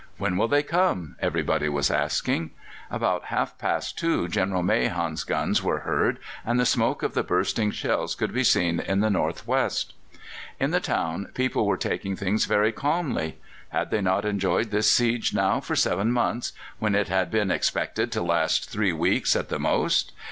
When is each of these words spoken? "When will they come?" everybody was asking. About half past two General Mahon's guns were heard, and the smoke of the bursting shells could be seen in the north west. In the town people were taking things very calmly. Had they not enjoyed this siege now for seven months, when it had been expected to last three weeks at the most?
"When 0.17 0.35
will 0.35 0.47
they 0.47 0.63
come?" 0.63 1.15
everybody 1.19 1.69
was 1.69 1.91
asking. 1.91 2.49
About 2.89 3.25
half 3.25 3.55
past 3.59 3.99
two 3.99 4.27
General 4.27 4.63
Mahon's 4.63 5.23
guns 5.23 5.61
were 5.61 5.81
heard, 5.81 6.17
and 6.43 6.59
the 6.59 6.65
smoke 6.65 7.03
of 7.03 7.13
the 7.13 7.21
bursting 7.21 7.69
shells 7.69 8.15
could 8.15 8.33
be 8.33 8.43
seen 8.43 8.79
in 8.79 9.01
the 9.01 9.11
north 9.11 9.45
west. 9.45 9.93
In 10.59 10.71
the 10.71 10.79
town 10.79 11.27
people 11.35 11.67
were 11.67 11.77
taking 11.77 12.15
things 12.15 12.45
very 12.45 12.71
calmly. 12.71 13.37
Had 13.69 13.91
they 13.91 14.01
not 14.01 14.25
enjoyed 14.25 14.71
this 14.71 14.89
siege 14.89 15.35
now 15.35 15.59
for 15.59 15.75
seven 15.75 16.11
months, 16.11 16.51
when 16.79 16.95
it 16.95 17.07
had 17.09 17.29
been 17.29 17.51
expected 17.51 18.11
to 18.13 18.23
last 18.23 18.71
three 18.71 18.91
weeks 18.93 19.35
at 19.35 19.49
the 19.49 19.59
most? 19.59 20.13